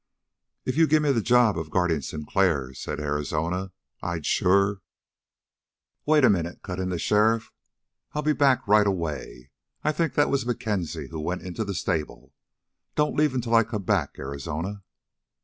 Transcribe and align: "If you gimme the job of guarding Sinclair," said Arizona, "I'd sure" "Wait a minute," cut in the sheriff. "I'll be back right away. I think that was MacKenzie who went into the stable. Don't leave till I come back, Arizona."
"If 0.65 0.77
you 0.77 0.87
gimme 0.87 1.11
the 1.11 1.21
job 1.21 1.59
of 1.59 1.69
guarding 1.69 2.01
Sinclair," 2.01 2.73
said 2.73 2.99
Arizona, 2.99 3.71
"I'd 4.01 4.25
sure" 4.25 4.81
"Wait 6.07 6.25
a 6.25 6.29
minute," 6.31 6.63
cut 6.63 6.79
in 6.79 6.89
the 6.89 6.97
sheriff. 6.97 7.51
"I'll 8.13 8.23
be 8.23 8.33
back 8.33 8.67
right 8.67 8.87
away. 8.87 9.51
I 9.83 9.91
think 9.91 10.15
that 10.15 10.31
was 10.31 10.43
MacKenzie 10.43 11.09
who 11.09 11.19
went 11.19 11.43
into 11.43 11.63
the 11.63 11.75
stable. 11.75 12.33
Don't 12.95 13.15
leave 13.15 13.39
till 13.39 13.53
I 13.53 13.63
come 13.63 13.83
back, 13.83 14.17
Arizona." 14.17 14.81